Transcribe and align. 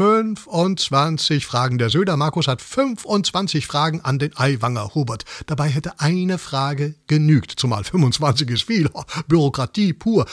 25 0.00 1.44
Fragen. 1.44 1.76
Der 1.76 1.90
Söder 1.90 2.16
Markus 2.16 2.48
hat 2.48 2.62
25 2.62 3.66
Fragen 3.66 4.00
an 4.00 4.18
den 4.18 4.34
Aiwanger 4.34 4.94
Hubert. 4.94 5.26
Dabei 5.44 5.68
hätte 5.68 6.00
eine 6.00 6.38
Frage 6.38 6.94
genügt, 7.06 7.52
zumal 7.60 7.84
25 7.84 8.48
ist 8.48 8.62
viel. 8.62 8.88
Bürokratie 9.28 9.92
pur. 9.92 10.24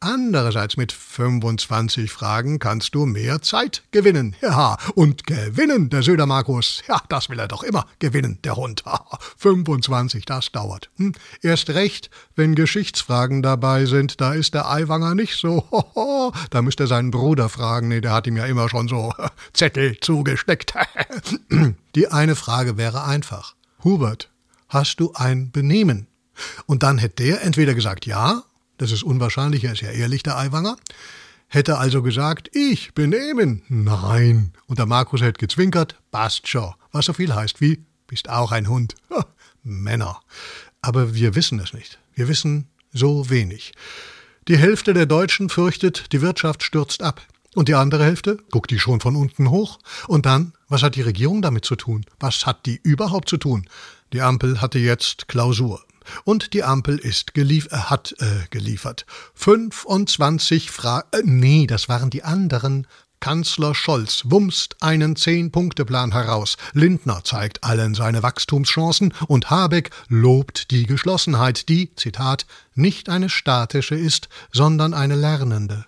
Andererseits 0.00 0.76
mit 0.76 0.92
25 0.92 2.12
Fragen 2.12 2.58
kannst 2.58 2.94
du 2.94 3.06
mehr 3.06 3.40
Zeit 3.40 3.82
gewinnen. 3.92 4.36
Ja, 4.42 4.76
und 4.94 5.26
gewinnen, 5.26 5.88
der 5.88 6.02
Söder 6.02 6.26
Markus. 6.26 6.82
Ja, 6.86 7.00
das 7.08 7.30
will 7.30 7.38
er 7.38 7.48
doch 7.48 7.62
immer 7.62 7.86
gewinnen, 7.98 8.38
der 8.44 8.56
Hund. 8.56 8.84
25, 9.38 10.26
das 10.26 10.52
dauert. 10.52 10.90
Hm? 10.96 11.14
Erst 11.40 11.70
recht, 11.70 12.10
wenn 12.34 12.54
Geschichtsfragen 12.54 13.42
dabei 13.42 13.86
sind, 13.86 14.20
da 14.20 14.34
ist 14.34 14.52
der 14.52 14.70
Aiwanger 14.70 15.14
nicht 15.14 15.36
so. 15.36 15.64
Da 16.50 16.60
müsste 16.60 16.84
er 16.84 16.88
seinen 16.88 17.10
Bruder 17.10 17.48
fragen. 17.48 17.88
Nee, 17.88 18.02
der 18.02 18.12
hat 18.12 18.26
ihm 18.26 18.36
ja 18.36 18.44
immer 18.44 18.68
schon 18.68 18.88
so 18.88 19.14
Zettel 19.54 19.98
zugesteckt. 20.00 20.74
Die 21.94 22.08
eine 22.08 22.36
Frage 22.36 22.76
wäre 22.76 23.04
einfach. 23.04 23.54
Hubert, 23.82 24.30
hast 24.68 25.00
du 25.00 25.12
ein 25.14 25.50
Benehmen? 25.50 26.06
Und 26.66 26.82
dann 26.82 26.98
hätte 26.98 27.24
der 27.24 27.42
entweder 27.42 27.74
gesagt 27.74 28.04
ja 28.04 28.42
das 28.78 28.92
ist 28.92 29.02
unwahrscheinlich, 29.02 29.64
er 29.64 29.72
ist 29.72 29.82
ja 29.82 29.90
ehrlich, 29.90 30.22
der 30.22 30.36
Aiwanger, 30.36 30.76
hätte 31.48 31.78
also 31.78 32.02
gesagt, 32.02 32.50
ich 32.54 32.94
bin 32.94 33.12
Emin. 33.12 33.62
Nein. 33.68 34.52
Und 34.66 34.78
der 34.78 34.86
Markus 34.86 35.20
hätte 35.20 35.38
gezwinkert, 35.38 35.96
passt 36.10 36.48
schon, 36.48 36.74
was 36.92 37.06
so 37.06 37.12
viel 37.12 37.34
heißt 37.34 37.60
wie, 37.60 37.84
bist 38.06 38.28
auch 38.28 38.52
ein 38.52 38.68
Hund. 38.68 38.94
Männer. 39.62 40.20
Aber 40.80 41.14
wir 41.14 41.34
wissen 41.34 41.58
es 41.58 41.72
nicht. 41.72 41.98
Wir 42.14 42.28
wissen 42.28 42.68
so 42.92 43.28
wenig. 43.30 43.72
Die 44.48 44.56
Hälfte 44.56 44.94
der 44.94 45.06
Deutschen 45.06 45.48
fürchtet, 45.48 46.12
die 46.12 46.22
Wirtschaft 46.22 46.62
stürzt 46.62 47.02
ab. 47.02 47.20
Und 47.56 47.68
die 47.68 47.74
andere 47.74 48.04
Hälfte 48.04 48.38
guckt 48.50 48.70
die 48.70 48.78
schon 48.78 49.00
von 49.00 49.16
unten 49.16 49.50
hoch. 49.50 49.78
Und 50.06 50.26
dann, 50.26 50.52
was 50.68 50.82
hat 50.82 50.94
die 50.94 51.02
Regierung 51.02 51.42
damit 51.42 51.64
zu 51.64 51.74
tun? 51.74 52.04
Was 52.20 52.46
hat 52.46 52.66
die 52.66 52.78
überhaupt 52.82 53.28
zu 53.28 53.38
tun? 53.38 53.66
Die 54.12 54.20
Ampel 54.20 54.60
hatte 54.60 54.78
jetzt 54.78 55.26
Klausur. 55.26 55.82
Und 56.24 56.52
die 56.52 56.64
Ampel 56.64 56.98
ist 56.98 57.34
gelief 57.34 57.68
äh, 57.70 57.76
hat 57.76 58.14
äh, 58.18 58.46
geliefert. 58.50 59.06
25 59.34 60.70
Fragen. 60.70 61.08
Äh, 61.12 61.22
nee, 61.24 61.66
das 61.66 61.88
waren 61.88 62.10
die 62.10 62.22
anderen. 62.22 62.86
Kanzler 63.20 63.74
Scholz 63.74 64.22
wumst 64.26 64.76
einen 64.80 65.16
Zehn-Punkte-Plan 65.16 66.12
heraus. 66.12 66.56
Lindner 66.74 67.24
zeigt 67.24 67.64
allen 67.64 67.94
seine 67.94 68.22
Wachstumschancen 68.22 69.14
und 69.26 69.50
Habeck 69.50 69.90
lobt 70.08 70.70
die 70.70 70.86
Geschlossenheit, 70.86 71.68
die, 71.68 71.94
Zitat, 71.96 72.46
nicht 72.74 73.08
eine 73.08 73.28
statische 73.28 73.94
ist, 73.94 74.28
sondern 74.52 74.94
eine 74.94 75.16
lernende. 75.16 75.86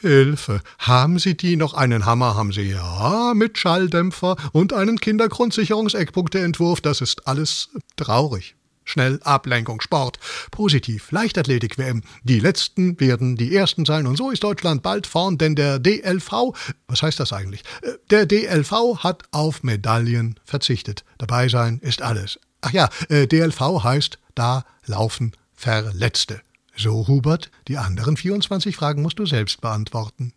Hilfe, 0.00 0.62
haben 0.78 1.18
Sie 1.18 1.36
die 1.36 1.56
noch 1.56 1.74
einen 1.74 2.06
Hammer 2.06 2.34
haben 2.34 2.52
Sie 2.52 2.70
ja 2.70 3.34
mit 3.34 3.58
Schalldämpfer 3.58 4.36
und 4.52 4.72
einen 4.72 4.98
Kindergrundsicherungseckpunkteentwurf, 4.98 6.80
das 6.80 7.02
ist 7.02 7.28
alles 7.28 7.68
traurig. 7.96 8.54
Schnell, 8.90 9.20
Ablenkung, 9.22 9.80
Sport, 9.80 10.18
positiv, 10.50 11.12
Leichtathletik-WM. 11.12 12.02
Die 12.24 12.40
Letzten 12.40 12.98
werden 12.98 13.36
die 13.36 13.54
Ersten 13.54 13.84
sein 13.84 14.06
und 14.06 14.16
so 14.16 14.30
ist 14.30 14.42
Deutschland 14.42 14.82
bald 14.82 15.06
vorn, 15.06 15.38
denn 15.38 15.54
der 15.54 15.78
DLV, 15.78 16.52
was 16.88 17.02
heißt 17.02 17.20
das 17.20 17.32
eigentlich? 17.32 17.62
Äh, 17.82 17.92
der 18.10 18.26
DLV 18.26 18.98
hat 18.98 19.22
auf 19.30 19.62
Medaillen 19.62 20.38
verzichtet. 20.44 21.04
Dabei 21.18 21.48
sein 21.48 21.78
ist 21.78 22.02
alles. 22.02 22.38
Ach 22.60 22.72
ja, 22.72 22.88
äh, 23.08 23.26
DLV 23.26 23.84
heißt, 23.84 24.18
da 24.34 24.64
laufen 24.86 25.32
Verletzte. 25.54 26.40
So, 26.76 27.06
Hubert, 27.06 27.50
die 27.68 27.76
anderen 27.76 28.16
24 28.16 28.74
Fragen 28.74 29.02
musst 29.02 29.18
du 29.18 29.26
selbst 29.26 29.60
beantworten. 29.60 30.32